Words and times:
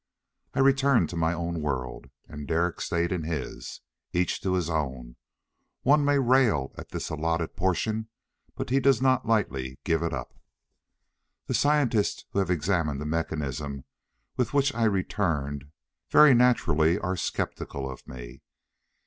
I 0.55 0.61
returned 0.61 1.09
to 1.09 1.15
my 1.15 1.31
own 1.31 1.61
world. 1.61 2.09
And 2.27 2.47
Derek 2.47 2.81
stayed 2.81 3.11
in 3.11 3.21
his. 3.23 3.81
Each 4.13 4.41
to 4.41 4.53
his 4.55 4.67
own; 4.67 5.15
one 5.83 6.03
may 6.03 6.17
rail 6.17 6.73
at 6.75 6.89
this 6.89 7.11
allotted 7.11 7.55
portion 7.55 8.07
but 8.55 8.71
he 8.71 8.79
does 8.79 8.99
not 8.99 9.27
lightly 9.27 9.77
give 9.83 10.01
it 10.01 10.11
up. 10.11 10.33
The 11.45 11.53
scientists 11.53 12.25
who 12.31 12.39
have 12.39 12.49
examined 12.49 12.99
the 12.99 13.05
mechanism 13.05 13.83
with 14.37 14.55
which 14.55 14.73
I 14.73 14.85
returned 14.85 15.65
very 16.09 16.33
naturally 16.33 16.97
are 16.97 17.15
skeptical 17.15 17.87
of 17.87 18.07
me. 18.07 18.41